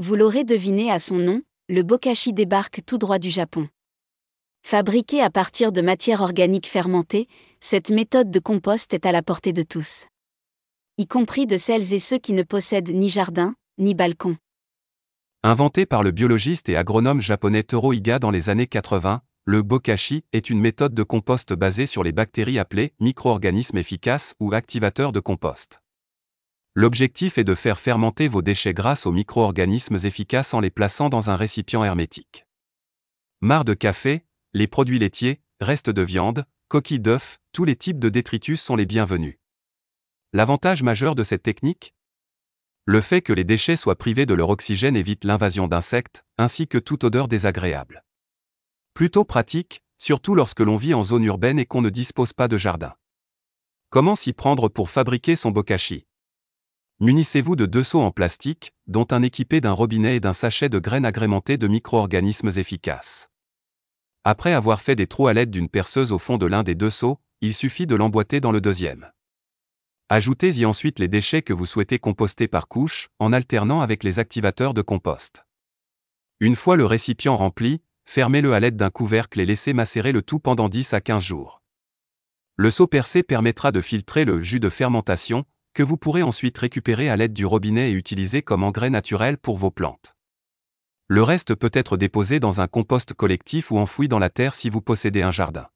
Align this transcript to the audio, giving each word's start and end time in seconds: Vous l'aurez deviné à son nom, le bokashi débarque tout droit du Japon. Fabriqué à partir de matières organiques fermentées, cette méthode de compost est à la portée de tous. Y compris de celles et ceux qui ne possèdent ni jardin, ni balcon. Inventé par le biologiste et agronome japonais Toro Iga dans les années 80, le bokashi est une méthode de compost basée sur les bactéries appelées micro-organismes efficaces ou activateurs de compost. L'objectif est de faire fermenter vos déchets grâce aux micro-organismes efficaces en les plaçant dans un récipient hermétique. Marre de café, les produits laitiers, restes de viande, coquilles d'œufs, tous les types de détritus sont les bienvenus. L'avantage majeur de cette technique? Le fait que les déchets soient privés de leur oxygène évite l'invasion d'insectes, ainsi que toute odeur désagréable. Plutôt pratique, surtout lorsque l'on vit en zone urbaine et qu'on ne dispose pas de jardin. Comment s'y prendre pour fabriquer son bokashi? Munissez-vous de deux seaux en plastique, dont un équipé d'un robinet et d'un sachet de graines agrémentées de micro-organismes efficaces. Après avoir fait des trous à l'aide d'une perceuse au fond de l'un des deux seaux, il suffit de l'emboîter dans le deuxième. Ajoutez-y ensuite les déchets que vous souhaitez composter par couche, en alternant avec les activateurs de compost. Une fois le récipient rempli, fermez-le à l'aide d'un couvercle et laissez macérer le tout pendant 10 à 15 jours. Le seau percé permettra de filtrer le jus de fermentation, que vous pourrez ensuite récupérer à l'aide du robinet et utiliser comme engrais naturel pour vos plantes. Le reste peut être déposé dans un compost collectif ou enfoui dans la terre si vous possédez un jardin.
Vous 0.00 0.16
l'aurez 0.16 0.42
deviné 0.42 0.90
à 0.90 0.98
son 0.98 1.18
nom, 1.18 1.42
le 1.68 1.84
bokashi 1.84 2.32
débarque 2.32 2.80
tout 2.84 2.98
droit 2.98 3.20
du 3.20 3.30
Japon. 3.30 3.68
Fabriqué 4.66 5.20
à 5.20 5.30
partir 5.30 5.70
de 5.70 5.80
matières 5.82 6.20
organiques 6.20 6.66
fermentées, 6.66 7.28
cette 7.60 7.90
méthode 7.90 8.28
de 8.28 8.40
compost 8.40 8.92
est 8.92 9.06
à 9.06 9.12
la 9.12 9.22
portée 9.22 9.52
de 9.52 9.62
tous. 9.62 10.06
Y 10.98 11.06
compris 11.06 11.46
de 11.46 11.56
celles 11.56 11.94
et 11.94 12.00
ceux 12.00 12.18
qui 12.18 12.32
ne 12.32 12.42
possèdent 12.42 12.90
ni 12.92 13.08
jardin, 13.08 13.54
ni 13.78 13.94
balcon. 13.94 14.36
Inventé 15.44 15.86
par 15.86 16.02
le 16.02 16.10
biologiste 16.10 16.68
et 16.68 16.76
agronome 16.76 17.20
japonais 17.20 17.62
Toro 17.62 17.92
Iga 17.92 18.18
dans 18.18 18.32
les 18.32 18.50
années 18.50 18.66
80, 18.66 19.20
le 19.44 19.62
bokashi 19.62 20.24
est 20.32 20.50
une 20.50 20.58
méthode 20.58 20.94
de 20.94 21.04
compost 21.04 21.52
basée 21.52 21.86
sur 21.86 22.02
les 22.02 22.10
bactéries 22.10 22.58
appelées 22.58 22.94
micro-organismes 22.98 23.78
efficaces 23.78 24.34
ou 24.40 24.54
activateurs 24.54 25.12
de 25.12 25.20
compost. 25.20 25.83
L'objectif 26.76 27.38
est 27.38 27.44
de 27.44 27.54
faire 27.54 27.78
fermenter 27.78 28.26
vos 28.26 28.42
déchets 28.42 28.74
grâce 28.74 29.06
aux 29.06 29.12
micro-organismes 29.12 29.94
efficaces 30.04 30.54
en 30.54 30.60
les 30.60 30.70
plaçant 30.70 31.08
dans 31.08 31.30
un 31.30 31.36
récipient 31.36 31.84
hermétique. 31.84 32.46
Marre 33.40 33.64
de 33.64 33.74
café, 33.74 34.26
les 34.54 34.66
produits 34.66 34.98
laitiers, 34.98 35.40
restes 35.60 35.90
de 35.90 36.02
viande, 36.02 36.46
coquilles 36.66 36.98
d'œufs, 36.98 37.38
tous 37.52 37.64
les 37.64 37.76
types 37.76 38.00
de 38.00 38.08
détritus 38.08 38.60
sont 38.60 38.74
les 38.74 38.86
bienvenus. 38.86 39.36
L'avantage 40.32 40.82
majeur 40.82 41.14
de 41.14 41.22
cette 41.22 41.44
technique? 41.44 41.94
Le 42.86 43.00
fait 43.00 43.22
que 43.22 43.32
les 43.32 43.44
déchets 43.44 43.76
soient 43.76 43.96
privés 43.96 44.26
de 44.26 44.34
leur 44.34 44.50
oxygène 44.50 44.96
évite 44.96 45.22
l'invasion 45.22 45.68
d'insectes, 45.68 46.24
ainsi 46.38 46.66
que 46.66 46.78
toute 46.78 47.04
odeur 47.04 47.28
désagréable. 47.28 48.04
Plutôt 48.94 49.24
pratique, 49.24 49.84
surtout 49.96 50.34
lorsque 50.34 50.60
l'on 50.60 50.76
vit 50.76 50.92
en 50.92 51.04
zone 51.04 51.22
urbaine 51.22 51.60
et 51.60 51.66
qu'on 51.66 51.82
ne 51.82 51.88
dispose 51.88 52.32
pas 52.32 52.48
de 52.48 52.56
jardin. 52.56 52.94
Comment 53.90 54.16
s'y 54.16 54.32
prendre 54.32 54.68
pour 54.68 54.90
fabriquer 54.90 55.36
son 55.36 55.52
bokashi? 55.52 56.04
Munissez-vous 57.04 57.54
de 57.54 57.66
deux 57.66 57.84
seaux 57.84 58.00
en 58.00 58.10
plastique, 58.10 58.72
dont 58.86 59.06
un 59.10 59.20
équipé 59.20 59.60
d'un 59.60 59.72
robinet 59.72 60.16
et 60.16 60.20
d'un 60.20 60.32
sachet 60.32 60.70
de 60.70 60.78
graines 60.78 61.04
agrémentées 61.04 61.58
de 61.58 61.68
micro-organismes 61.68 62.48
efficaces. 62.56 63.28
Après 64.24 64.54
avoir 64.54 64.80
fait 64.80 64.96
des 64.96 65.06
trous 65.06 65.26
à 65.26 65.34
l'aide 65.34 65.50
d'une 65.50 65.68
perceuse 65.68 66.12
au 66.12 66.18
fond 66.18 66.38
de 66.38 66.46
l'un 66.46 66.62
des 66.62 66.74
deux 66.74 66.88
seaux, 66.88 67.20
il 67.42 67.52
suffit 67.52 67.86
de 67.86 67.94
l'emboîter 67.94 68.40
dans 68.40 68.52
le 68.52 68.62
deuxième. 68.62 69.10
Ajoutez-y 70.08 70.64
ensuite 70.64 70.98
les 70.98 71.08
déchets 71.08 71.42
que 71.42 71.52
vous 71.52 71.66
souhaitez 71.66 71.98
composter 71.98 72.48
par 72.48 72.68
couche, 72.68 73.10
en 73.18 73.34
alternant 73.34 73.82
avec 73.82 74.02
les 74.02 74.18
activateurs 74.18 74.72
de 74.72 74.80
compost. 74.80 75.44
Une 76.40 76.56
fois 76.56 76.76
le 76.76 76.86
récipient 76.86 77.36
rempli, 77.36 77.82
fermez-le 78.06 78.54
à 78.54 78.60
l'aide 78.60 78.76
d'un 78.76 78.88
couvercle 78.88 79.40
et 79.40 79.44
laissez 79.44 79.74
macérer 79.74 80.12
le 80.12 80.22
tout 80.22 80.38
pendant 80.38 80.70
10 80.70 80.94
à 80.94 81.02
15 81.02 81.22
jours. 81.22 81.60
Le 82.56 82.70
seau 82.70 82.86
percé 82.86 83.22
permettra 83.22 83.72
de 83.72 83.82
filtrer 83.82 84.24
le 84.24 84.40
jus 84.40 84.60
de 84.60 84.70
fermentation, 84.70 85.44
que 85.74 85.82
vous 85.82 85.96
pourrez 85.96 86.22
ensuite 86.22 86.56
récupérer 86.56 87.08
à 87.08 87.16
l'aide 87.16 87.32
du 87.32 87.44
robinet 87.44 87.90
et 87.90 87.94
utiliser 87.94 88.42
comme 88.42 88.62
engrais 88.62 88.90
naturel 88.90 89.36
pour 89.36 89.56
vos 89.56 89.70
plantes. 89.70 90.14
Le 91.08 91.22
reste 91.22 91.54
peut 91.54 91.70
être 91.74 91.96
déposé 91.96 92.40
dans 92.40 92.60
un 92.60 92.68
compost 92.68 93.12
collectif 93.12 93.70
ou 93.70 93.78
enfoui 93.78 94.08
dans 94.08 94.18
la 94.18 94.30
terre 94.30 94.54
si 94.54 94.70
vous 94.70 94.80
possédez 94.80 95.22
un 95.22 95.32
jardin. 95.32 95.68